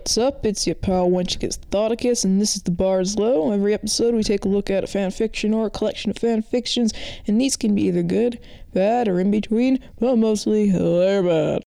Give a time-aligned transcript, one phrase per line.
[0.00, 0.46] What's up?
[0.46, 3.52] It's your pal Wenchicus Thoticus, and this is the Bars Low.
[3.52, 6.40] Every episode, we take a look at a fan fiction or a collection of fan
[6.40, 6.94] fictions,
[7.26, 8.40] and these can be either good,
[8.72, 11.62] bad, or in between, but mostly they're bad.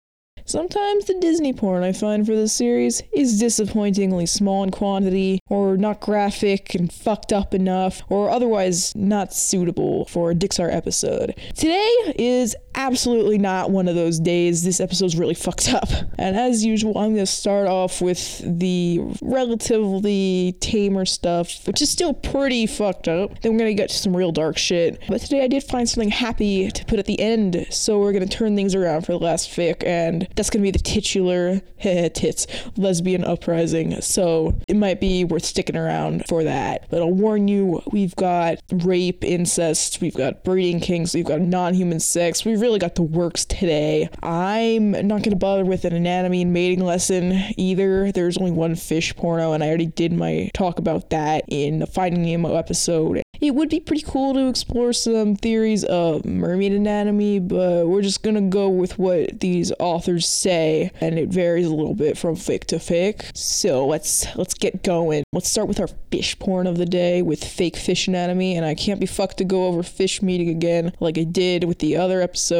[0.45, 5.77] Sometimes the Disney porn I find for this series is disappointingly small in quantity, or
[5.77, 11.35] not graphic and fucked up enough, or otherwise not suitable for a Dixar episode.
[11.55, 14.63] Today is absolutely not one of those days.
[14.63, 15.89] This episode's really fucked up.
[16.17, 22.13] And as usual, I'm gonna start off with the relatively tamer stuff, which is still
[22.13, 23.39] pretty fucked up.
[23.41, 25.01] Then we're gonna get to some real dark shit.
[25.07, 28.25] But today I did find something happy to put at the end, so we're gonna
[28.27, 32.47] turn things around for the last fic, and that's gonna be the titular tits
[32.77, 34.01] lesbian uprising.
[34.01, 36.87] So it might be worth sticking around for that.
[36.89, 41.99] But I'll warn you, we've got rape, incest, we've got breeding kinks, we've got non-human
[41.99, 44.07] sex, we've really got the works today.
[44.23, 48.09] I'm not gonna bother with an anatomy and mating lesson either.
[48.13, 51.85] There's only one fish porno, and I already did my talk about that in the
[51.85, 53.21] Finding Nemo episode.
[53.41, 58.23] It would be pretty cool to explore some theories of mermaid anatomy, but we're just
[58.23, 62.63] gonna go with what these authors say, and it varies a little bit from fic
[62.65, 63.29] to fic.
[63.35, 65.25] So let's let's get going.
[65.33, 68.73] Let's start with our fish porn of the day with fake fish anatomy, and I
[68.75, 72.21] can't be fucked to go over fish meeting again like I did with the other
[72.21, 72.52] episode.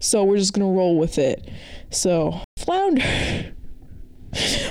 [0.00, 1.48] So we're just gonna roll with it.
[1.90, 3.02] So flounder.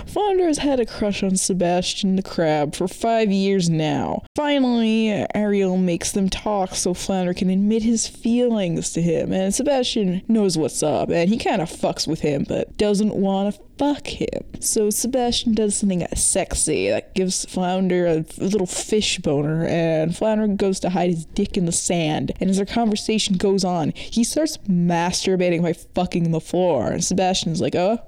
[0.08, 4.24] Flounder has had a crush on Sebastian the Crab for five years now.
[4.36, 10.22] Finally, Ariel makes them talk so Flounder can admit his feelings to him, and Sebastian
[10.28, 14.08] knows what's up, and he kind of fucks with him, but doesn't want to fuck
[14.08, 14.44] him.
[14.60, 20.80] So Sebastian does something sexy that gives Flounder a little fish boner, and Flounder goes
[20.82, 22.32] to hide his dick in the sand.
[22.40, 27.62] And as their conversation goes on, he starts masturbating by fucking the floor, and Sebastian's
[27.62, 28.00] like, oh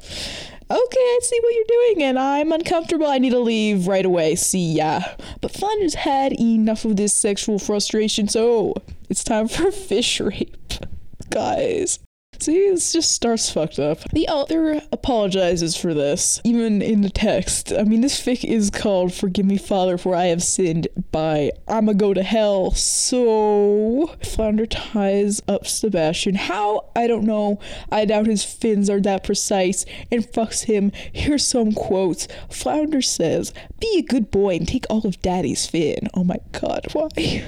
[0.71, 3.07] I see what you're doing, and I'm uncomfortable.
[3.07, 4.35] I need to leave right away.
[4.35, 5.01] See ya.
[5.41, 8.75] But Flounder's had enough of this sexual frustration, so
[9.09, 10.55] it's time for fish rape.
[11.29, 11.99] Guys.
[12.41, 13.99] See, this just starts fucked up.
[14.11, 17.73] The author apologizes for this, even in the text.
[17.73, 21.91] I mean, this fic is called Forgive Me, Father, for I Have Sinned by I'ma
[21.91, 22.71] Go to Hell.
[22.71, 26.35] So, Flounder ties up Sebastian.
[26.35, 26.85] How?
[26.95, 27.59] I don't know.
[27.91, 30.93] I doubt his fins are that precise and fucks him.
[31.11, 32.29] Here's some quotes.
[32.49, 36.07] Flounder says, Be a good boy and take all of daddy's fin.
[36.13, 37.09] Oh my god, why?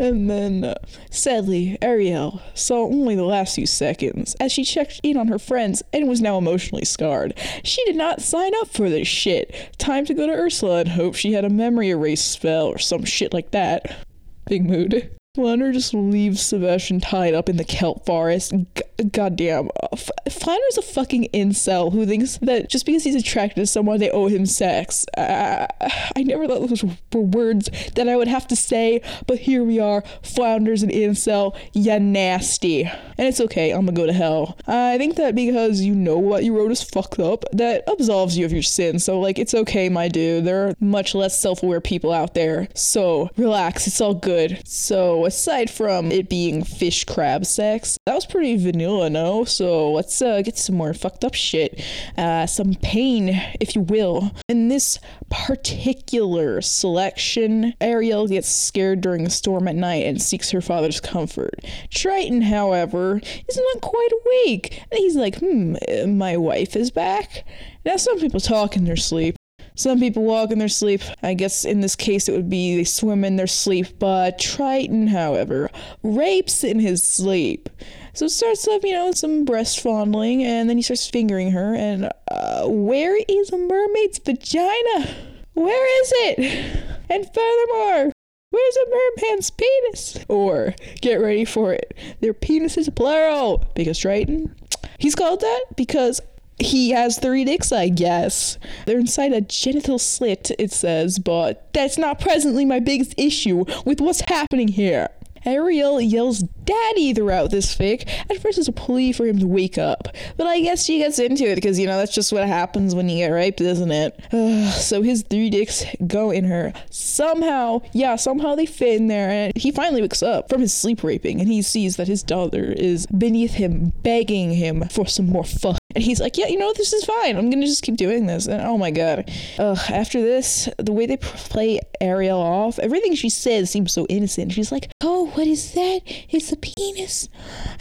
[0.00, 0.74] and then, uh,
[1.12, 5.82] sadly, Ariel saw only the last few seconds as she checked in on her friends
[5.92, 7.36] and was now emotionally scarred.
[7.64, 9.54] She did not sign up for this shit.
[9.78, 13.04] Time to go to Ursula and hope she had a memory erase spell or some
[13.04, 14.04] shit like that.
[14.46, 15.10] Big mood.
[15.36, 18.52] Flounder just leaves Sebastian tied up in the kelp forest.
[18.52, 19.70] G- goddamn.
[19.92, 24.10] F- Flounder's a fucking incel who thinks that just because he's attracted to someone, they
[24.10, 25.06] owe him sex.
[25.16, 25.68] Uh,
[26.16, 29.78] I never thought those were words that I would have to say, but here we
[29.78, 30.02] are.
[30.24, 31.56] Flounder's an incel.
[31.74, 32.82] Ya nasty.
[32.82, 34.58] And it's okay, I'm gonna go to hell.
[34.66, 38.44] I think that because you know what you wrote is fucked up, that absolves you
[38.46, 39.04] of your sins.
[39.04, 40.44] So, like, it's okay, my dude.
[40.44, 42.66] There are much less self aware people out there.
[42.74, 44.60] So, relax, it's all good.
[44.66, 49.44] So, aside from it being fish crab sex, that was pretty vanilla, no?
[49.44, 51.82] So let's uh, get some more fucked up shit.
[52.16, 54.32] Uh, some pain, if you will.
[54.48, 54.98] In this
[55.30, 61.64] particular selection, Ariel gets scared during a storm at night and seeks her father's comfort.
[61.90, 65.76] Triton, however, is not quite awake, and he's like, hmm,
[66.06, 67.44] my wife is back?
[67.84, 69.36] Now, some people talk in their sleep.
[69.80, 71.00] Some people walk in their sleep.
[71.22, 73.98] I guess in this case it would be they swim in their sleep.
[73.98, 75.70] But Triton, however,
[76.02, 77.70] rapes in his sleep.
[78.12, 81.74] So starts off, you know, some breast fondling, and then he starts fingering her.
[81.74, 85.14] And uh, where is a mermaid's vagina?
[85.54, 86.84] Where is it?
[87.08, 88.12] And furthermore,
[88.50, 90.18] Where's a merman's penis?
[90.28, 93.64] Or, get ready for it, their penis is plural.
[93.76, 94.54] Because Triton,
[94.98, 96.20] he's called that because
[96.60, 98.58] he has three dicks, I guess.
[98.86, 104.00] They're inside a genital slit, it says, but that's not presently my biggest issue with
[104.00, 105.08] what's happening here.
[105.46, 108.06] Ariel yells daddy throughout this fic.
[108.30, 111.18] At first, it's a plea for him to wake up, but I guess she gets
[111.18, 114.20] into it because, you know, that's just what happens when you get raped, isn't it?
[114.32, 116.72] Uh, so his three dicks go in her.
[116.90, 121.02] Somehow, yeah, somehow they fit in there, and he finally wakes up from his sleep
[121.02, 125.44] raping and he sees that his daughter is beneath him, begging him for some more
[125.44, 125.79] fuck.
[125.94, 127.36] And he's like, yeah, you know, this is fine.
[127.36, 128.46] I'm going to just keep doing this.
[128.46, 129.30] And oh my God.
[129.58, 134.52] Ugh, after this, the way they play Ariel off, everything she says seems so innocent.
[134.52, 136.00] She's like, oh, what is that?
[136.30, 137.28] It's a penis.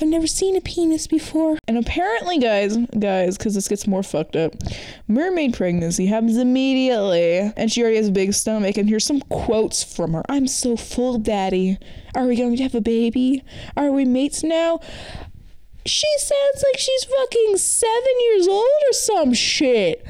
[0.02, 1.58] I've never seen a penis before.
[1.68, 4.54] And apparently, guys, guys, because this gets more fucked up,
[5.08, 7.52] mermaid pregnancy happens immediately.
[7.56, 8.78] And she already has a big stomach.
[8.78, 11.78] And here's some quotes from her I'm so full, daddy.
[12.16, 13.44] Are we going to have a baby?
[13.78, 14.80] Are we mates now?
[15.86, 20.06] She sounds like she's fucking seven years old or some shit.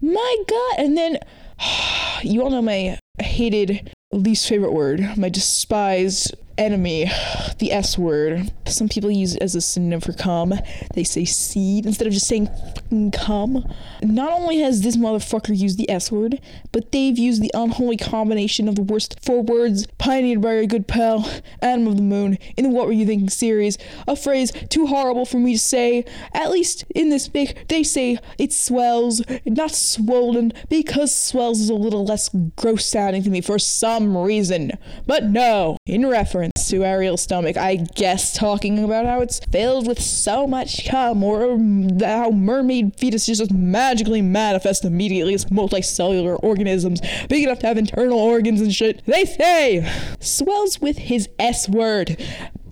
[0.00, 0.74] My God.
[0.78, 1.18] And then,
[2.22, 7.04] you all know my hated, least favorite word, my despised enemy,
[7.58, 8.52] the S word.
[8.66, 10.54] Some people use it as a synonym for cum.
[10.94, 13.64] They say seed instead of just saying fucking cum.
[14.02, 16.40] Not only has this motherfucker used the S word,
[16.72, 20.88] but they've used the unholy combination of the worst four words pioneered by our good
[20.88, 21.28] pal,
[21.62, 23.78] Adam of the Moon, in the What Were You Thinking series.
[24.06, 26.04] A phrase too horrible for me to say.
[26.32, 31.74] At least in this fic, they say it swells, not swollen, because swells is a
[31.74, 34.72] little less gross sounding to me for some reason.
[35.06, 37.56] But no, in reference, to Ariel's stomach.
[37.56, 41.58] I guess talking about how it's filled with so much cum, or
[42.04, 48.18] how mermaid fetuses just magically manifest immediately as multicellular organisms big enough to have internal
[48.18, 49.04] organs and shit.
[49.06, 49.90] They say
[50.20, 52.16] swells with his S word.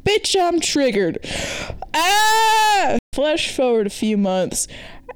[0.02, 1.18] Bitch, I'm triggered.
[1.94, 2.98] Ah!
[3.14, 4.68] Flash forward a few months.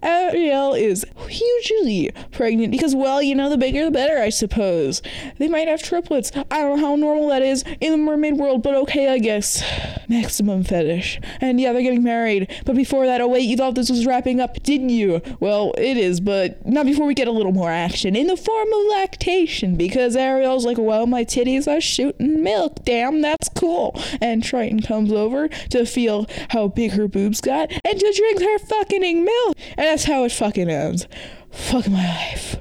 [0.02, 5.02] Ariel is hugely pregnant because, well, you know, the bigger the better, I suppose.
[5.38, 6.30] They might have triplets.
[6.52, 9.60] I don't know how normal that is in the mermaid world, but okay, I guess.
[10.08, 11.20] Maximum fetish.
[11.40, 12.48] And yeah, they're getting married.
[12.64, 15.20] But before that, oh wait, you thought this was wrapping up, didn't you?
[15.40, 18.72] Well, it is, but not before we get a little more action in the form
[18.72, 22.84] of lactation because Ariel's like, well, my titties are shooting milk.
[22.84, 24.00] Damn, that's cool.
[24.20, 28.58] And Triton comes over to feel how big her boobs got and to drink her
[28.60, 29.56] fucking milk.
[29.76, 31.08] And that's how it fucking ends.
[31.50, 32.56] Fuck my life.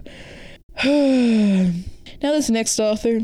[0.86, 3.20] now, this next author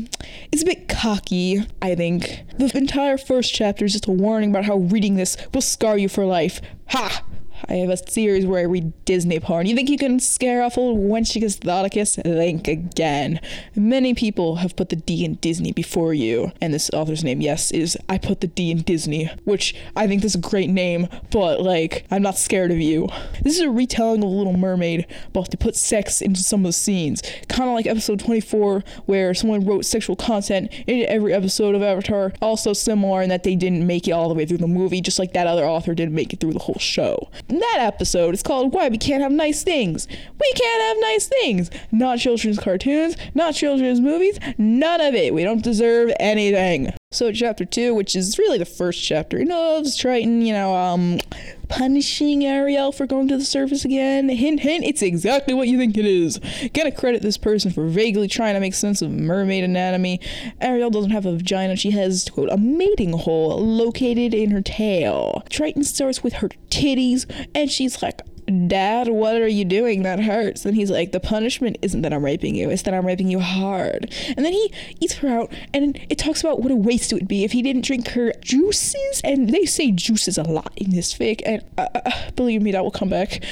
[0.52, 2.42] is a bit cocky, I think.
[2.58, 6.08] The entire first chapter is just a warning about how reading this will scar you
[6.08, 6.60] for life.
[6.88, 7.22] Ha!
[7.68, 9.66] I have a series where I read Disney porn.
[9.66, 12.22] You think you can scare off old Wenchicus Thoticus?
[12.22, 13.40] Think again.
[13.74, 16.52] Many people have put the D in Disney before you.
[16.60, 20.22] And this author's name, yes, is I Put the D in Disney, which I think
[20.22, 23.08] this is a great name, but like, I'm not scared of you.
[23.42, 26.72] This is a retelling of Little Mermaid, but to put sex into some of the
[26.72, 27.22] scenes.
[27.48, 32.32] Kind of like episode 24, where someone wrote sexual content into every episode of Avatar.
[32.40, 35.18] Also similar in that they didn't make it all the way through the movie, just
[35.18, 37.28] like that other author didn't make it through the whole show
[37.58, 38.34] that episode.
[38.34, 40.06] It's called Why We Can't Have Nice Things.
[40.08, 41.70] We can't have nice things.
[41.92, 45.34] Not children's cartoons, not children's movies, none of it.
[45.34, 46.92] We don't deserve anything.
[47.14, 51.20] So chapter two, which is really the first chapter, involves Triton, you know, um,
[51.68, 54.28] punishing Ariel for going to the surface again.
[54.28, 56.40] Hint, hint, it's exactly what you think it is.
[56.72, 60.20] Gotta credit this person for vaguely trying to make sense of mermaid anatomy.
[60.60, 65.44] Ariel doesn't have a vagina, she has, quote, a mating hole located in her tail.
[65.50, 68.22] Triton starts with her titties, and she's like,
[68.66, 70.02] Dad, what are you doing?
[70.02, 70.64] That hurts.
[70.64, 73.40] And he's like, The punishment isn't that I'm raping you, it's that I'm raping you
[73.40, 74.12] hard.
[74.36, 77.28] And then he eats her out, and it talks about what a waste it would
[77.28, 79.20] be if he didn't drink her juices.
[79.24, 82.72] And they say juices a lot in this fic, and uh, uh, uh, believe me,
[82.72, 83.42] that will come back.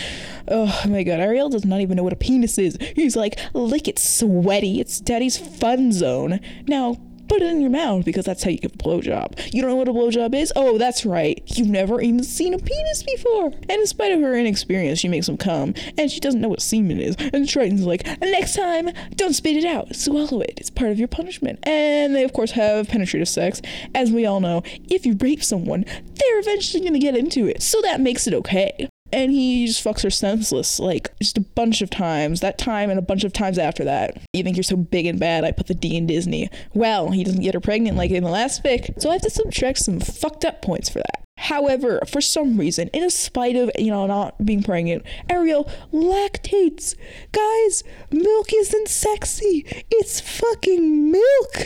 [0.49, 2.77] Oh my god, Ariel does not even know what a penis is.
[2.95, 4.81] He's like, Lick it, sweaty.
[4.81, 6.41] It's daddy's fun zone.
[6.67, 6.99] Now,
[7.33, 9.55] put it in your mouth because that's how you get a blowjob.
[9.55, 10.53] You don't know what a blowjob is?
[10.55, 11.43] Oh, that's right.
[11.47, 13.47] You've never even seen a penis before.
[13.47, 16.61] And in spite of her inexperience, she makes him come, and she doesn't know what
[16.61, 17.17] semen is.
[17.33, 19.97] And Triton's like, next time, don't spit it out.
[19.97, 20.55] Swallow it.
[20.59, 21.59] It's part of your punishment.
[21.67, 23.63] And they, of course, have penetrative sex.
[23.95, 27.63] As we all know, if you rape someone, they're eventually going to get into it.
[27.63, 31.83] So that makes it okay and he just fucks her senseless like just a bunch
[31.83, 34.77] of times that time and a bunch of times after that you think you're so
[34.77, 37.97] big and bad i put the d in disney well he doesn't get her pregnant
[37.97, 40.99] like in the last fic so i have to subtract some fucked up points for
[40.99, 46.95] that However, for some reason, in spite of, you know, not being pregnant, Ariel lactates.
[47.33, 49.67] Guys, milk isn't sexy.
[49.91, 51.57] It's fucking milk.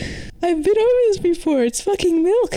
[0.42, 1.62] I've been over this before.
[1.64, 2.54] It's fucking milk.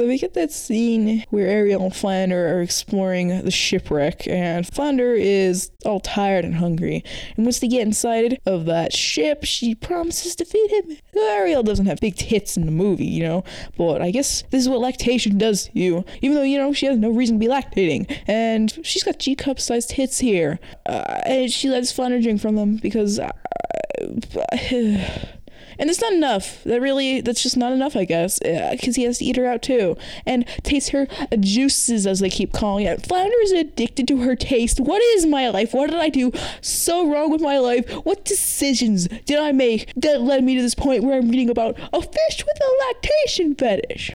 [0.00, 5.12] So we get that scene where Ariel and Flounder are exploring the shipwreck, and Flounder
[5.12, 7.04] is all tired and hungry.
[7.36, 10.96] And once they get inside of that ship, she promises to feed him.
[11.14, 13.44] Ariel doesn't have big tits in the movie, you know,
[13.76, 16.86] but I guess this is what lactation does to you, even though, you know, she
[16.86, 18.10] has no reason to be lactating.
[18.26, 20.60] And she's got G cup sized tits here.
[20.86, 23.20] Uh, and she lets Flounder drink from them because.
[25.80, 26.62] And it's not enough.
[26.64, 29.46] That really, that's just not enough, I guess, uh, because he has to eat her
[29.46, 29.96] out too
[30.26, 31.08] and taste her
[31.40, 33.06] juices, as they keep calling it.
[33.06, 34.78] Flounder is addicted to her taste.
[34.78, 35.72] What is my life?
[35.72, 37.90] What did I do so wrong with my life?
[38.04, 41.78] What decisions did I make that led me to this point where I'm reading about
[41.94, 44.12] a fish with a lactation fetish?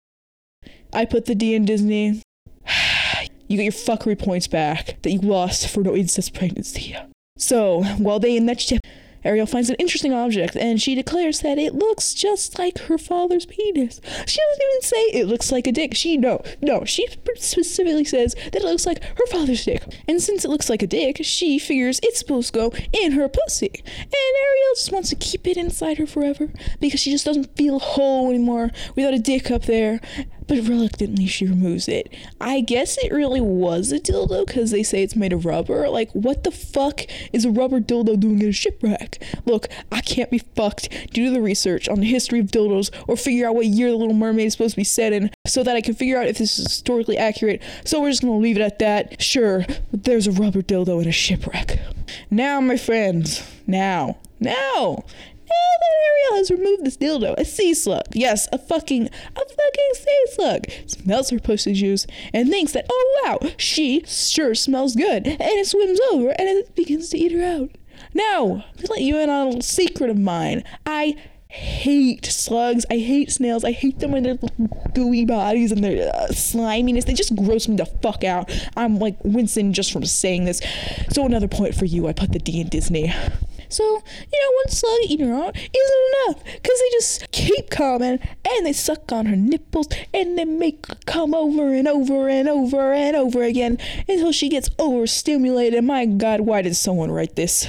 [0.94, 2.22] I put the D in Disney.
[3.48, 6.96] you get your fuckery points back that you lost for no incest pregnancy.
[7.38, 8.80] So, while they in that ship,
[9.26, 13.46] Ariel finds an interesting object and she declares that it looks just like her father's
[13.46, 14.00] penis.
[14.26, 15.96] She doesn't even say it looks like a dick.
[15.96, 19.84] She no, no, she specifically says that it looks like her father's dick.
[20.08, 23.28] And since it looks like a dick, she figures it's supposed to go in her
[23.28, 23.72] pussy.
[23.74, 27.80] And Ariel just wants to keep it inside her forever because she just doesn't feel
[27.80, 30.00] whole anymore without a dick up there
[30.48, 32.14] but reluctantly she removes it.
[32.40, 35.90] I guess it really was a dildo because they say it's made of rubber.
[35.90, 37.02] Like, what the fuck
[37.34, 39.22] is a rubber dildo doing in a shipwreck?
[39.46, 40.90] Look, I can't be fucked.
[41.14, 44.14] Do the research on the history of dildos or figure out what year the Little
[44.14, 46.58] Mermaid is supposed to be set in so that I can figure out if this
[46.58, 47.62] is historically accurate.
[47.84, 49.22] So we're just gonna leave it at that.
[49.22, 51.80] Sure, there's a rubber dildo in a shipwreck.
[52.30, 55.04] Now, my friends, now, now,
[55.46, 59.94] now that Ariel has removed this dildo, a sea slug, yes, a fucking, a fucking
[59.94, 65.28] sea slug, smells her pussy juice and thinks that, oh wow, she sure smells good,
[65.28, 67.72] and it swims over and it begins to eat her out.
[68.14, 71.16] Now, to let you in on a little secret of mine, I
[71.56, 72.86] hate slugs.
[72.92, 73.64] I hate snails.
[73.64, 74.38] I hate them in their
[74.94, 77.06] gooey bodies and their uh, sliminess.
[77.06, 78.52] They just gross me the fuck out.
[78.76, 80.62] I'm like wincing just from saying this.
[81.12, 82.08] So another point for you.
[82.08, 83.14] I put the D in Disney.
[83.70, 88.20] So, you know, one slug eating her out isn't enough because they just keep coming
[88.48, 92.48] and they suck on her nipples and they make her come over and over and
[92.48, 95.84] over and over again until she gets overstimulated.
[95.84, 97.68] My God, why did someone write this?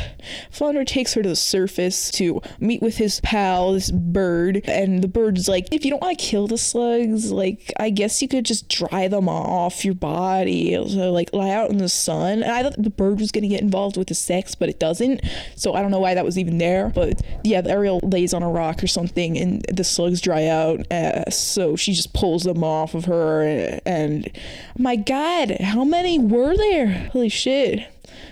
[0.51, 5.09] Flounder takes her to the surface to meet with his pal, this bird, and the
[5.09, 8.45] bird's like, if you don't want to kill the slugs, like, I guess you could
[8.45, 10.75] just dry them off your body.
[10.89, 12.43] So, like, lie out in the sun.
[12.43, 14.79] And I thought the bird was going to get involved with the sex, but it
[14.79, 15.21] doesn't.
[15.55, 18.51] So I don't know why that was even there, but yeah, Ariel lays on a
[18.51, 20.91] rock or something, and the slugs dry out.
[20.91, 24.31] Uh, so she just pulls them off of her, and, and
[24.79, 27.09] my God, how many were there?
[27.13, 27.87] Holy shit!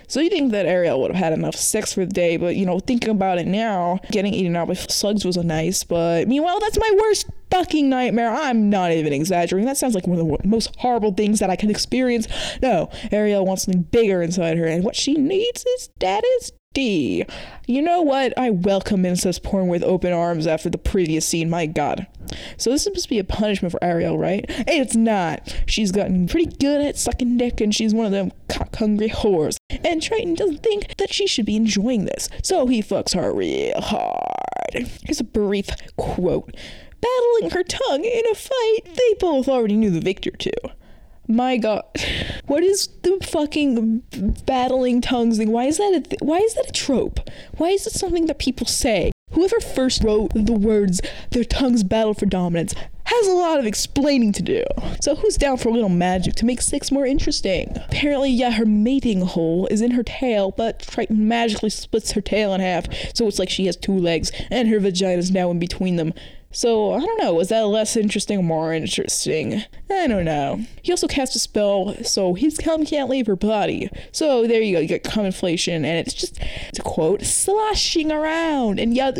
[0.07, 2.65] So you think that Ariel would have had enough sex for the day, but you
[2.65, 6.59] know, thinking about it now, getting eaten out by slugs was a nice, but meanwhile,
[6.59, 8.29] that's my worst fucking nightmare.
[8.29, 9.65] I'm not even exaggerating.
[9.65, 12.27] That sounds like one of the most horrible things that I can experience.
[12.61, 17.25] No, Ariel wants something bigger inside her, and what she needs is daddy's D.
[17.65, 18.37] You know what?
[18.37, 21.49] I welcome incest porn with open arms after the previous scene.
[21.49, 22.05] My God.
[22.57, 24.45] So this is supposed to be a punishment for Ariel, right?
[24.49, 25.55] It's not.
[25.65, 29.57] She's gotten pretty good at sucking dick, and she's one of them cock-hungry whores.
[29.83, 33.79] And Triton doesn't think that she should be enjoying this, so he fucks her real
[33.79, 34.89] hard.
[35.03, 36.55] Here's a brief quote.
[37.01, 40.51] Battling her tongue in a fight they both already knew the victor to.
[41.27, 41.83] My God,
[42.45, 44.03] what is the fucking
[44.45, 45.51] battling tongues thing?
[45.51, 47.19] Why is that a th- why is that a trope?
[47.57, 49.11] Why is it something that people say?
[49.31, 51.01] Whoever first wrote the words
[51.31, 54.63] "their tongues battle for dominance" has a lot of explaining to do.
[54.99, 57.75] So who's down for a little magic to make sex more interesting?
[57.87, 62.53] Apparently, yeah, her mating hole is in her tail, but Triton magically splits her tail
[62.53, 65.59] in half, so it's like she has two legs, and her vagina is now in
[65.59, 66.13] between them.
[66.55, 69.63] So, I don't know, was that less interesting or more interesting?
[69.89, 70.61] I don't know.
[70.81, 73.89] He also cast a spell, so his cum can't leave her body.
[74.13, 76.39] So, there you go, you get cum inflation, and it's just,
[76.75, 79.11] to quote, sloshing around, and yeah,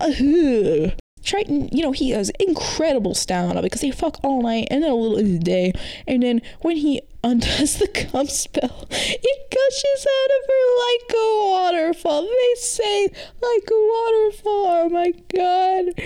[0.00, 0.90] uh,
[1.24, 4.94] Triton, you know, he has incredible stamina because they fuck all night and then a
[4.94, 5.72] little in the day.
[6.06, 11.48] And then when he undoes the cum spell, it gushes out of her like a
[11.48, 12.22] waterfall.
[12.22, 14.66] They say like a waterfall.
[14.66, 16.00] Oh my god.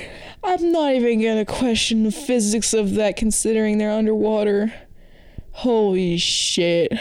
[0.44, 4.72] I'm not even gonna question the physics of that considering they're underwater.
[5.50, 6.92] Holy shit.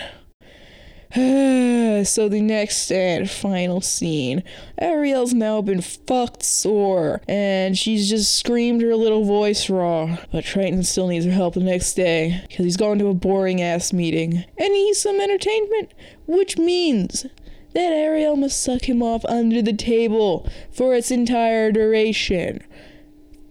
[1.16, 4.44] so the next and final scene.
[4.78, 10.18] Ariel's now been fucked sore, and she's just screamed her little voice raw.
[10.32, 13.62] But Triton still needs her help the next day, because he's gone to a boring
[13.62, 15.94] ass meeting, and needs some entertainment,
[16.26, 17.26] which means
[17.74, 22.64] that Ariel must suck him off under the table for its entire duration.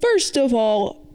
[0.00, 1.05] First of all,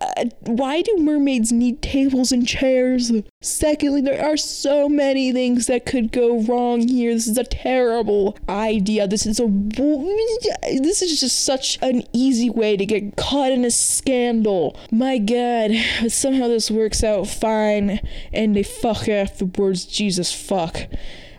[0.00, 3.12] Uh, why do mermaids need tables and chairs?
[3.42, 7.12] Secondly, there are so many things that could go wrong here.
[7.12, 9.08] This is a terrible idea.
[9.08, 13.70] This is a this is just such an easy way to get caught in a
[13.70, 14.76] scandal.
[14.90, 15.72] My god,
[16.08, 18.00] somehow this works out fine
[18.32, 19.84] and they fuck afterwards.
[19.84, 20.86] Jesus fuck.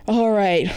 [0.06, 0.70] All right.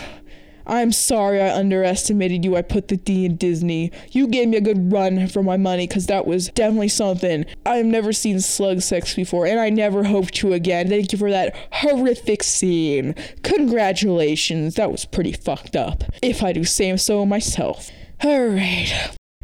[0.72, 2.56] I'm sorry I underestimated you.
[2.56, 3.92] I put the D in Disney.
[4.12, 7.46] You gave me a good run for my money because that was definitely something.
[7.66, 10.88] I've never seen slug sex before, and I never hope to again.
[10.88, 13.16] Thank you for that horrific scene.
[13.44, 14.76] Congratulations.
[14.76, 16.06] That was pretty fucked up.
[16.22, 17.92] If I do say so myself.
[18.24, 18.94] Alright.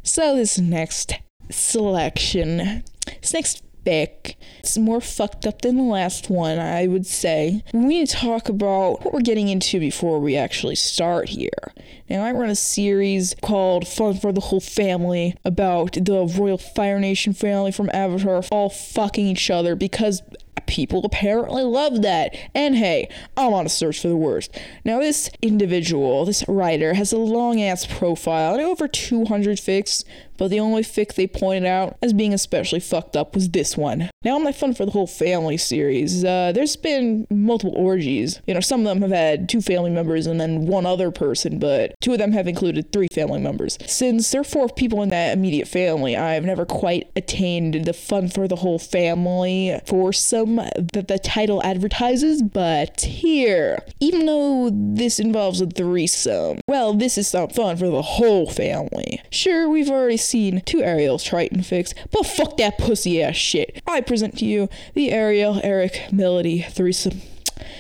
[0.04, 1.14] So this next
[1.50, 2.84] selection,
[3.22, 7.63] this next it's more fucked up than the last one, I would say.
[7.74, 11.74] We need to talk about what we're getting into before we actually start here.
[12.10, 17.00] Now, I run a series called Fun for the Whole Family about the Royal Fire
[17.00, 20.22] Nation family from Avatar all fucking each other because
[20.66, 22.36] people apparently love that.
[22.56, 24.58] And hey, I'm on a search for the worst.
[24.84, 30.04] Now, this individual, this writer, has a long ass profile and over 200 fics,
[30.38, 34.10] but the only fic they pointed out as being especially fucked up was this one.
[34.24, 38.42] Now, on my Fun for the Whole Family series, uh, there's been multiple orgies.
[38.48, 41.60] You know, some of them have had two family members and then one other person,
[41.60, 43.78] but two of them have included three family members.
[43.86, 48.30] Since there are four people in that immediate family, I've never quite attained the Fun
[48.30, 55.20] for the Whole Family for foursome that the title advertises, but here, even though this
[55.20, 59.22] involves a threesome, well, this is not fun for the whole family.
[59.32, 63.82] Sure, we've already seen two Ariel's Triton fics, but fuck that pussy ass shit.
[63.86, 67.22] I present to you the Ariel Eric Melody threesome.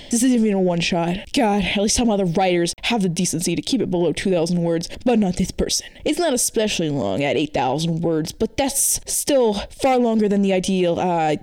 [0.09, 1.17] This isn't even a one shot.
[1.33, 4.89] God, at least some other writers have the decency to keep it below 2,000 words,
[5.05, 5.87] but not this person.
[6.05, 10.99] It's not especially long at 8,000 words, but that's still far longer than the ideal,
[10.99, 11.35] uh,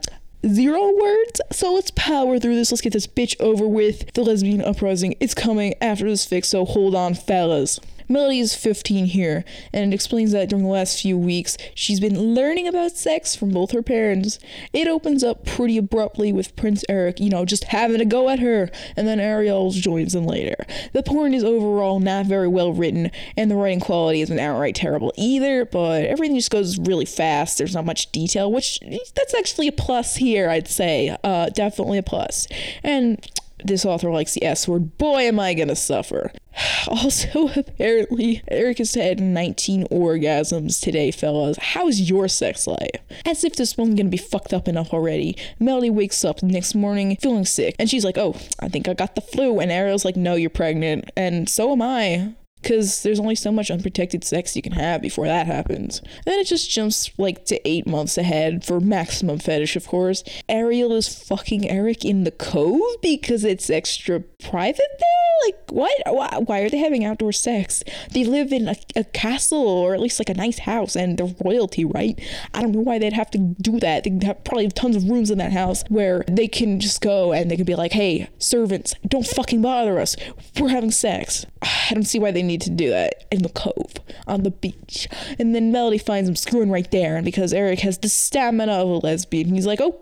[0.48, 1.40] zero words.
[1.52, 2.70] So let's power through this.
[2.70, 4.12] Let's get this bitch over with.
[4.12, 7.80] The lesbian uprising is coming after this fix, so hold on, fellas.
[8.08, 12.34] Melody is 15 here, and it explains that during the last few weeks, she's been
[12.34, 14.38] learning about sex from both her parents.
[14.72, 18.40] It opens up pretty abruptly with Prince Eric, you know, just having a go at
[18.40, 20.66] her, and then Ariel joins in later.
[20.92, 25.12] The porn is overall not very well written, and the writing quality isn't outright terrible
[25.16, 27.58] either, but everything just goes really fast.
[27.58, 28.80] There's not much detail, which
[29.14, 31.16] that's actually a plus here, I'd say.
[31.24, 32.46] Uh, definitely a plus.
[32.82, 33.24] And
[33.64, 34.98] this author likes the S word.
[34.98, 36.32] Boy, am I gonna suffer.
[36.88, 41.56] Also, apparently, Eric has had 19 orgasms today, fellas.
[41.58, 43.00] How's your sex life?
[43.24, 45.36] As if this one's gonna be fucked up enough already.
[45.58, 49.14] Melody wakes up next morning feeling sick, and she's like, Oh, I think I got
[49.14, 49.60] the flu.
[49.60, 51.10] And Ariel's like, No, you're pregnant.
[51.16, 55.26] And so am I because there's only so much unprotected sex you can have before
[55.26, 55.98] that happens.
[55.98, 60.24] And then it just jumps like to eight months ahead for maximum fetish, of course.
[60.48, 65.46] Ariel is fucking Eric in the cove because it's extra private there?
[65.46, 65.92] Like, what?
[66.06, 67.82] Why, why are they having outdoor sex?
[68.12, 71.34] They live in a, a castle or at least like a nice house and they're
[71.44, 72.18] royalty, right?
[72.54, 74.04] I don't know why they'd have to do that.
[74.04, 77.32] They have probably have tons of rooms in that house where they can just go
[77.32, 80.16] and they can be like, hey, servants, don't fucking bother us.
[80.58, 81.44] We're having sex.
[81.62, 83.94] I don't see why they need need to do that in the cove
[84.26, 85.08] on the beach.
[85.38, 87.16] And then Melody finds him screwing right there.
[87.16, 90.00] And because Eric has the stamina of a lesbian, he's like, oh,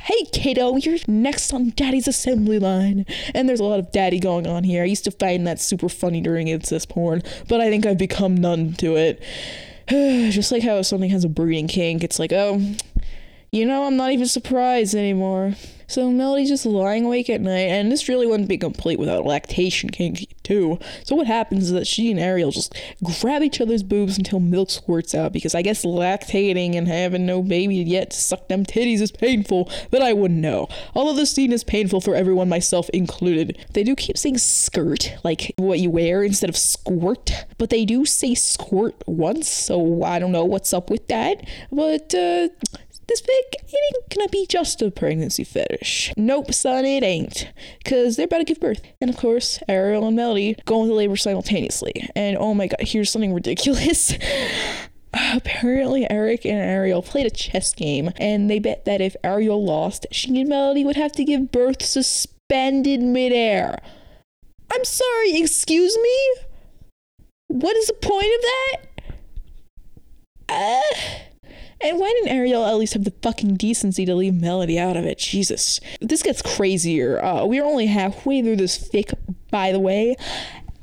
[0.00, 3.06] hey Kato, you're next on daddy's assembly line.
[3.34, 4.82] And there's a lot of daddy going on here.
[4.82, 8.34] I used to find that super funny during incest porn, but I think I've become
[8.36, 9.22] numb to it.
[9.88, 12.60] Just like how something has a breeding kink, it's like, oh,
[13.52, 15.54] you know, I'm not even surprised anymore.
[15.90, 19.88] So Melody's just lying awake at night, and this really wouldn't be complete without lactation
[19.88, 20.78] kinky too.
[21.02, 24.68] So what happens is that she and Ariel just grab each other's boobs until milk
[24.68, 29.00] squirts out, because I guess lactating and having no baby yet to suck them titties
[29.00, 30.68] is painful, but I wouldn't know.
[30.94, 33.56] Although this scene is painful for everyone, myself included.
[33.72, 38.04] They do keep saying skirt, like what you wear instead of squirt, but they do
[38.04, 41.48] say squirt once, so I don't know what's up with that.
[41.72, 42.48] But uh
[43.08, 46.12] this fic, it ain't gonna be just a pregnancy fetish.
[46.16, 47.50] Nope, son, it ain't.
[47.82, 48.82] Because they're about to give birth.
[49.00, 52.08] And of course, Ariel and Melody go into labor simultaneously.
[52.14, 54.12] And oh my god, here's something ridiculous.
[55.14, 60.06] Apparently, Eric and Ariel played a chess game, and they bet that if Ariel lost,
[60.12, 63.80] she and Melody would have to give birth suspended midair.
[64.70, 66.34] I'm sorry, excuse me?
[67.48, 68.76] What is the point of that?
[70.50, 71.27] Uh.
[71.80, 75.04] And why didn't Ariel at least have the fucking decency to leave Melody out of
[75.04, 75.18] it?
[75.18, 75.80] Jesus.
[76.00, 77.22] This gets crazier.
[77.24, 79.14] Uh, we're only halfway through this fic,
[79.50, 80.16] by the way.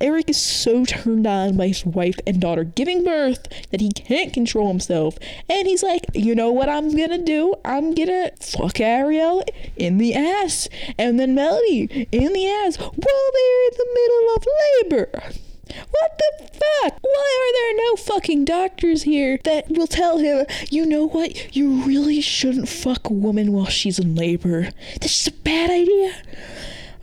[0.02, 4.34] Eric is so turned on by his wife and daughter giving birth that he can't
[4.34, 5.18] control himself.
[5.50, 7.56] And he's like, you know what I'm gonna do?
[7.64, 9.44] I'm gonna fuck Ariel
[9.78, 10.68] in the ass.
[10.98, 14.48] And then Melody in the ass while they're in the middle of
[14.84, 15.45] labor.
[15.92, 17.00] What the fuck?
[17.02, 21.84] Why are there no fucking doctors here that will tell him, you know what, you
[21.84, 24.70] really shouldn't fuck a woman while she's in labor?
[25.00, 26.16] That's just a bad idea.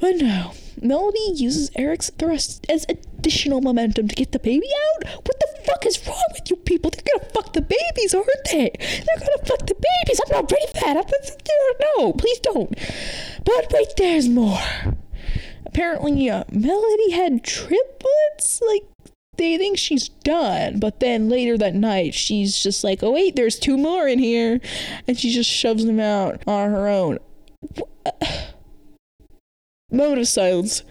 [0.01, 5.09] But no, Melody uses Eric's thrust as additional momentum to get the baby out.
[5.15, 6.91] What the fuck is wrong with you people?
[6.91, 8.73] They're gonna fuck the babies, aren't they?
[8.79, 10.21] They're gonna fuck the babies.
[10.27, 10.97] I'm not ready for that.
[10.97, 11.05] I'm
[11.97, 12.77] no, please don't.
[13.45, 14.59] But wait, there's more.
[15.65, 18.61] Apparently, uh, Melody had triplets.
[18.67, 18.85] Like
[19.37, 23.59] they think she's done, but then later that night, she's just like, "Oh wait, there's
[23.59, 24.61] two more in here,"
[25.09, 27.19] and she just shoves them out on her own.
[29.91, 30.83] Moment of silence.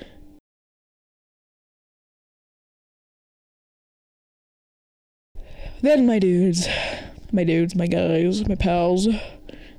[5.81, 6.67] Then, my dudes,
[7.31, 9.07] my dudes, my guys, my pals,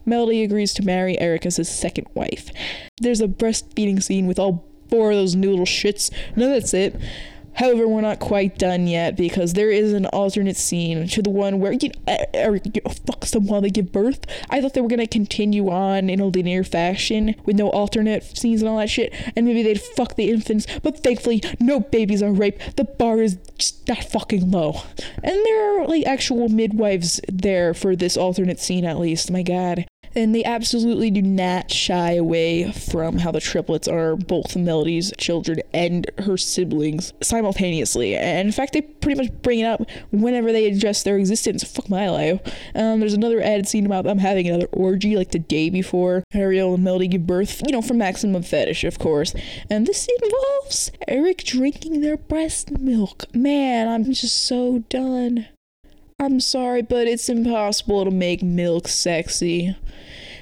[0.04, 2.50] Melody agrees to marry Eric as his second wife.
[3.00, 6.10] There's a breastfeeding scene with all four of those noodle shits.
[6.36, 6.94] No, that's it.
[7.54, 11.60] However, we're not quite done yet because there is an alternate scene to the one
[11.60, 14.26] where you know, er, fucks them while they give birth.
[14.50, 18.60] I thought they were gonna continue on in a linear fashion with no alternate scenes
[18.60, 20.66] and all that shit, and maybe they'd fuck the infants.
[20.82, 22.76] But thankfully, no babies are raped.
[22.76, 24.82] The bar is just that fucking low,
[25.22, 29.30] and there are like actual midwives there for this alternate scene at least.
[29.30, 34.56] My God and they absolutely do not shy away from how the triplets are both
[34.56, 38.16] Melody's children and her siblings simultaneously.
[38.16, 41.64] And in fact, they pretty much bring it up whenever they address their existence.
[41.64, 42.40] Fuck my life.
[42.74, 46.74] Um, there's another added scene about them having another orgy like the day before Ariel
[46.74, 49.34] and Melody give birth, you know, for maximum fetish, of course.
[49.70, 53.24] And this involves Eric drinking their breast milk.
[53.34, 55.48] Man, I'm just so done.
[56.22, 59.76] I'm sorry, but it's impossible to make milk sexy.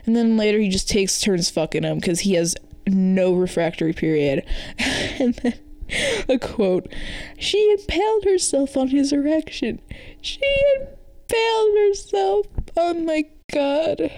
[0.05, 2.55] And then later he just takes turns fucking him because he has
[2.87, 4.45] no refractory period.
[4.79, 5.55] and then
[6.29, 6.93] a quote
[7.38, 9.81] She impaled herself on his erection.
[10.21, 10.43] She
[10.77, 12.47] impaled herself.
[12.77, 14.12] Oh my god.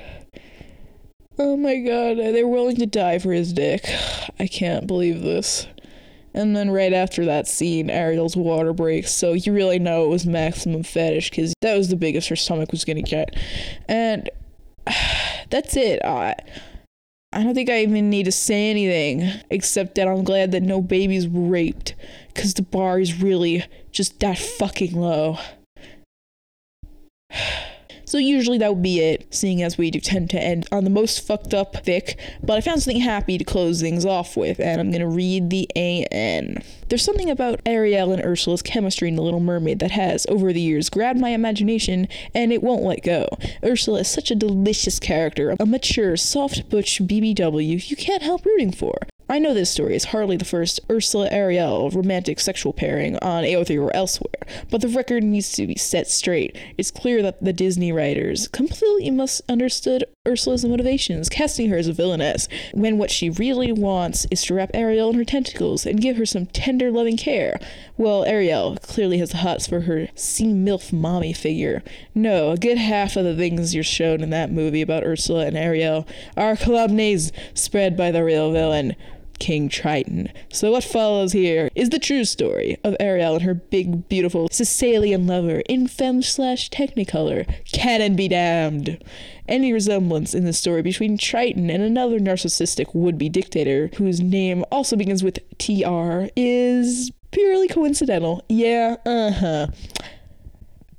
[1.39, 2.17] Oh my god.
[2.17, 3.85] They're willing to die for his dick.
[4.41, 5.69] I can't believe this.
[6.35, 10.27] And then right after that scene, Ariel's water breaks, so you really know it was
[10.27, 13.37] maximum fetish because that was the biggest her stomach was gonna get.
[13.87, 14.31] And
[15.51, 16.03] that's it.
[16.05, 16.35] I,
[17.33, 20.81] I don't think I even need to say anything except that I'm glad that no
[20.81, 21.95] babies were raped
[22.29, 25.39] because the bar is really just that fucking low.
[28.13, 30.91] So usually that would be it, seeing as we do tend to end on the
[30.91, 32.19] most fucked up fic.
[32.43, 35.67] But I found something happy to close things off with, and I'm gonna read the
[35.75, 36.63] AN.
[36.91, 40.61] There's something about Ariel and Ursula's chemistry in The Little Mermaid that has, over the
[40.61, 43.29] years, grabbed my imagination, and it won't let go.
[43.65, 48.73] Ursula is such a delicious character, a mature, soft butch BBW you can't help rooting
[48.73, 48.99] for.
[49.33, 53.83] I know this story is hardly the first Ursula Ariel romantic sexual pairing on AO3
[53.83, 56.55] or elsewhere, but the record needs to be set straight.
[56.77, 62.47] It's clear that the Disney writers completely misunderstood Ursula's motivations, casting her as a villainess,
[62.75, 66.27] when what she really wants is to wrap Ariel in her tentacles and give her
[66.27, 67.59] some tender, loving care.
[67.97, 71.83] Well, Ariel clearly has the hots for her sea MILF mommy figure.
[72.15, 75.57] No, a good half of the things you're shown in that movie about Ursula and
[75.57, 78.95] Ariel are calumnies spread by the real villain.
[79.43, 80.33] King Triton.
[80.53, 85.27] So what follows here is the true story of Ariel and her big, beautiful Sicilian
[85.27, 87.53] lover in femme slash technicolor.
[87.73, 89.03] Canon be damned.
[89.49, 94.95] Any resemblance in the story between Triton and another narcissistic would-be dictator, whose name also
[94.95, 98.45] begins with TR, is purely coincidental.
[98.49, 99.67] Yeah, uh-huh.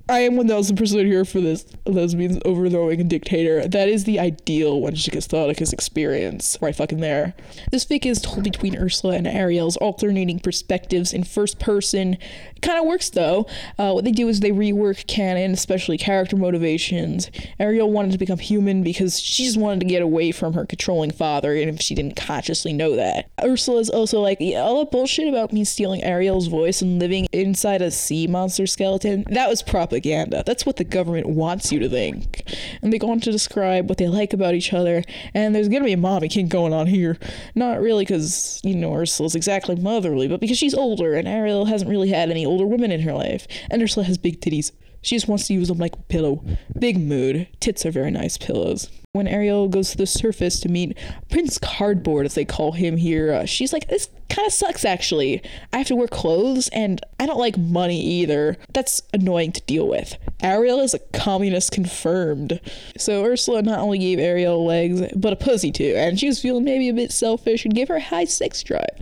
[0.10, 3.66] I am 1000% here for this lesbians overthrowing a dictator.
[3.66, 6.58] That is the ideal one Catholicus experience.
[6.60, 7.34] Right fucking there.
[7.72, 12.18] This fic is told between Ursula and Ariel's alternating perspectives in first person.
[12.54, 13.48] It kind of works though.
[13.80, 17.32] Uh, what they do is they rework canon, especially character motivations.
[17.58, 21.12] Ariel wanted to become human because she just wanted to get away from her controlling
[21.12, 23.30] father, and if she didn't consciously know that.
[23.42, 27.82] Ursula's also like, yeah, all that bullshit about me stealing Ariel's voice and living inside
[27.82, 30.43] a sea monster skeleton, that was propaganda propaganda.
[30.43, 32.43] That's what the government wants you to think.
[32.82, 35.03] And they go on to describe what they like about each other.
[35.36, 37.17] And there's gonna be a mommy king going on here.
[37.53, 41.91] Not really because, you know, Ursula's exactly motherly, but because she's older and Ariel hasn't
[41.91, 43.47] really had any older women in her life.
[43.69, 44.71] And Ursula has big titties.
[45.04, 46.44] She just wants to use them like a pillow.
[46.78, 47.48] Big mood.
[47.60, 50.98] Tits are very nice pillows when Ariel goes to the surface to meet
[51.30, 55.44] Prince Cardboard, as they call him here, uh, she's like, This kind of sucks actually.
[55.72, 58.58] I have to wear clothes and I don't like money either.
[58.74, 60.18] That's annoying to deal with.
[60.42, 62.60] Ariel is a communist confirmed.
[62.98, 66.63] So Ursula not only gave Ariel legs, but a pussy too, and she was feeling
[66.63, 68.98] maybe a bit selfish and gave her a high sex drive.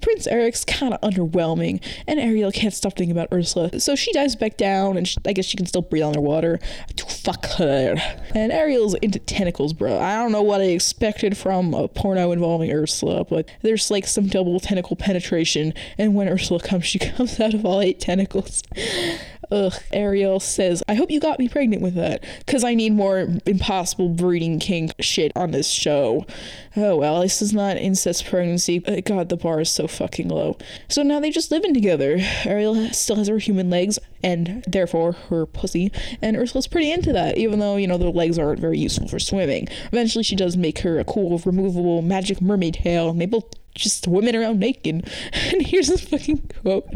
[0.00, 4.36] Prince Eric's kind of underwhelming, and Ariel can't stop thinking about Ursula, so she dives
[4.36, 6.58] back down, and she, I guess she can still breathe underwater.
[7.08, 7.96] Fuck her.
[8.34, 9.98] And Ariel's into tentacles bro.
[9.98, 14.26] I don't know what I expected from a porno involving Ursula, but there's like some
[14.28, 18.62] double tentacle penetration, and when Ursula comes, she comes out of all eight tentacles.
[19.50, 23.28] Ugh, Ariel says, I hope you got me pregnant with that, because I need more
[23.46, 26.26] impossible breeding kink shit on this show.
[26.76, 28.78] Oh well, this is not incest pregnancy.
[28.78, 30.56] But God, the bar is so fucking low.
[30.88, 32.18] So now they just living together.
[32.44, 37.38] Ariel still has her human legs, and therefore her pussy, and Ursula's pretty into that,
[37.38, 39.68] even though, you know, the legs aren't very useful for swimming.
[39.92, 44.04] Eventually, she does make her a cool, removable magic mermaid tail, and they both just
[44.04, 45.08] swim around naked.
[45.52, 46.88] And here's this fucking quote.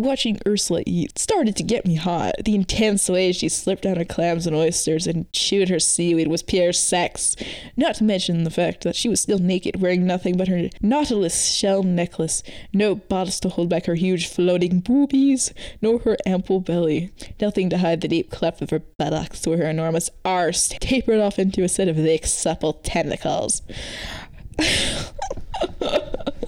[0.00, 2.36] Watching Ursula eat started to get me hot.
[2.42, 6.42] The intense way she slipped down her clams and oysters and chewed her seaweed was
[6.42, 7.36] pure sex.
[7.76, 11.52] Not to mention the fact that she was still naked, wearing nothing but her nautilus
[11.52, 17.12] shell necklace, no bodice to hold back her huge floating boobies, nor her ample belly,
[17.38, 21.38] nothing to hide the deep cleft of her buttocks where her enormous arse tapered off
[21.38, 23.60] into a set of thick, supple tentacles.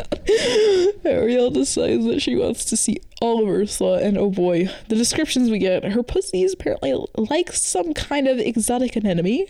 [1.05, 5.51] Ariel decides that she wants to see all of Ursula, and oh boy, the descriptions
[5.51, 9.47] we get her pussy is apparently like some kind of exotic anemone.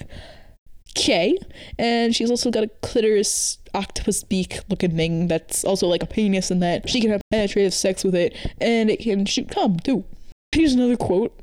[0.97, 1.39] Okay,
[1.79, 6.51] and she's also got a clitoris octopus beak looking thing that's also like a penis,
[6.51, 10.05] and that she can have penetrative sex with it, and it can shoot cum too.
[10.53, 11.39] Here's another quote.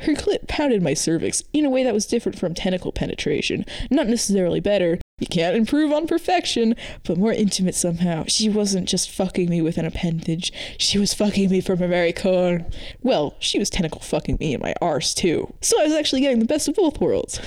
[0.00, 3.66] Her clit pounded my cervix in a way that was different from tentacle penetration.
[3.90, 6.74] Not necessarily better, you can't improve on perfection,
[7.04, 8.24] but more intimate somehow.
[8.26, 12.12] She wasn't just fucking me with an appendage, she was fucking me from a very
[12.12, 12.66] core.
[13.00, 15.54] Well, she was tentacle fucking me in my arse too.
[15.60, 17.40] So I was actually getting the best of both worlds.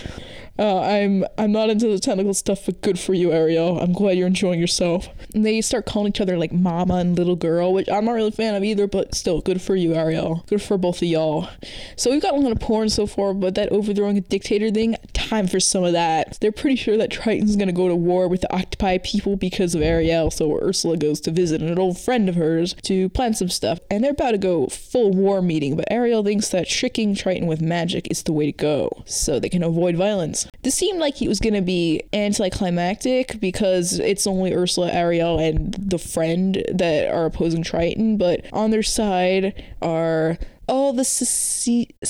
[0.59, 3.79] Uh, I'm I'm not into the tentacle stuff, but good for you, Ariel.
[3.79, 5.07] I'm glad you're enjoying yourself.
[5.35, 8.29] And they start calling each other like mama and little girl, which I'm not really
[8.29, 10.43] a fan of either, but still, good for you, Ariel.
[10.47, 11.49] Good for both of y'all.
[11.95, 14.95] So we've got a lot of porn so far, but that overthrowing a dictator thing,
[15.13, 16.37] time for some of that.
[16.41, 19.81] They're pretty sure that Triton's gonna go to war with the octopi people because of
[19.81, 23.79] Ariel, so Ursula goes to visit an old friend of hers to plan some stuff,
[23.91, 27.61] and they're about to go full war meeting, but Ariel thinks that tricking Triton with
[27.61, 30.46] magic is the way to go, so they can avoid violence.
[30.63, 35.99] This seemed like it was to be anticlimactic because it's only Ursula, Ariel, and the
[35.99, 42.01] friend that are opposing Triton, but on their side are all the Caecilii.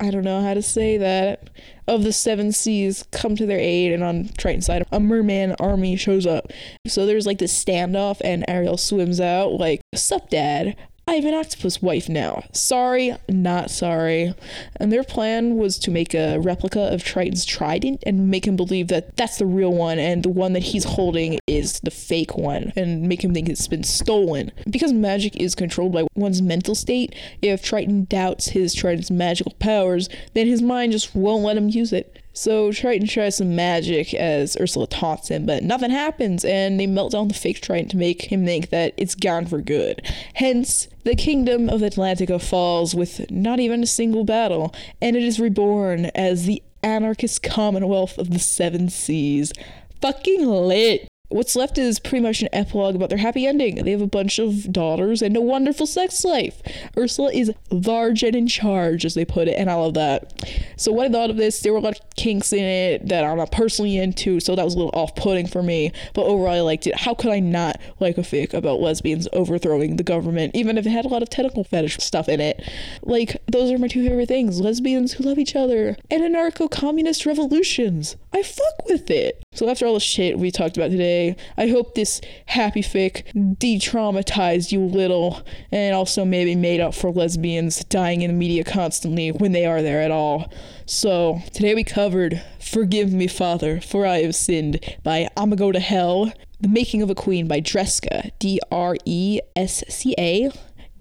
[0.00, 1.50] I don't know how to say that.
[1.86, 5.96] Of the seven seas come to their aid, and on Triton's side, a merman army
[5.96, 6.50] shows up.
[6.86, 10.76] So there's like this standoff, and Ariel swims out, like, Sup, Dad?
[11.12, 12.44] I have an octopus wife now.
[12.52, 14.34] Sorry, not sorry.
[14.76, 18.88] And their plan was to make a replica of Triton's trident and make him believe
[18.88, 22.72] that that's the real one and the one that he's holding is the fake one
[22.76, 24.52] and make him think it's been stolen.
[24.70, 30.08] Because magic is controlled by one's mental state, if Triton doubts his trident's magical powers,
[30.32, 32.21] then his mind just won't let him use it.
[32.32, 37.12] So Triton tries some magic as Ursula taunts him, but nothing happens, and they melt
[37.12, 40.02] down the fake Triton to make him think that it's gone for good.
[40.34, 45.38] Hence, the kingdom of Atlantica falls with not even a single battle, and it is
[45.38, 49.52] reborn as the anarchist commonwealth of the seven seas.
[50.00, 51.08] Fucking lit!
[51.32, 53.84] What's left is pretty much an epilogue about their happy ending.
[53.84, 56.62] They have a bunch of daughters and a wonderful sex life.
[56.96, 60.32] Ursula is large and in charge, as they put it, and I love that.
[60.76, 63.24] So what I thought of this, there were a lot of kinks in it that
[63.24, 65.92] I'm not personally into, so that was a little off-putting for me.
[66.14, 66.96] But overall, I liked it.
[66.96, 70.90] How could I not like a fic about lesbians overthrowing the government, even if it
[70.90, 72.62] had a lot of tentacle fetish stuff in it?
[73.02, 78.16] Like those are my two favorite things: lesbians who love each other and anarcho-communist revolutions.
[78.32, 79.42] I fuck with it.
[79.52, 81.21] So after all the shit we talked about today,
[81.56, 87.10] I hope this happy fic de-traumatized you a little and also maybe made up for
[87.10, 90.52] lesbians dying in the media constantly when they are there at all.
[90.86, 95.80] So today we covered Forgive Me Father, for I have sinned by I'ma Go to
[95.80, 100.50] Hell, The Making of a Queen by Dresca, D R E S C A.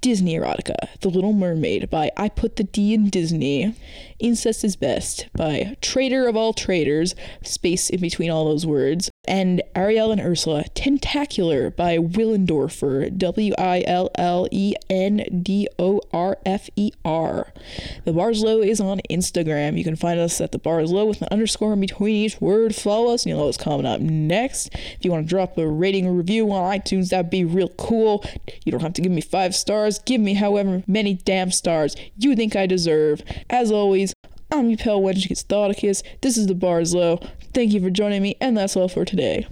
[0.01, 3.75] Disney erotica, The Little Mermaid by I Put the D in Disney,
[4.19, 9.61] Incest is Best by Traitor of All Traitors, space in between all those words, and
[9.75, 16.37] Ariel and Ursula, Tentacular by Willendorfer, W I L L E N D O R
[16.45, 17.53] F E R.
[18.05, 19.77] The Bars Low is on Instagram.
[19.77, 22.73] You can find us at the Bars Low with an underscore in between each word.
[22.73, 24.73] Follow us and you'll know what's coming up next.
[24.73, 28.25] If you want to drop a rating or review on iTunes, that'd be real cool.
[28.65, 32.35] You don't have to give me five stars, give me however many damn stars you
[32.35, 33.21] think I deserve.
[33.49, 34.13] As always,
[34.51, 35.43] I'm your pale wench gets
[36.21, 37.19] This is the Bars Low.
[37.53, 39.47] Thank you for joining me, and that's all for today.